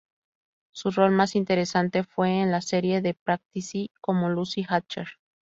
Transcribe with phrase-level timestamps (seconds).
[0.71, 5.05] Su rol más interesante fue en la serie "The Practice" como Lucy Hatcher.